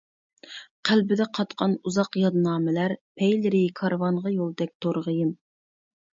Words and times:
قەلبىدە 0.89 1.27
قاتقان 1.37 1.75
ئۇزاق 1.89 2.17
يادنامىلەر، 2.21 2.97
پەيلىرى 3.21 3.61
كارۋانغا 3.83 4.35
يولدەك 4.41 4.75
تورغىيىم. 4.89 5.33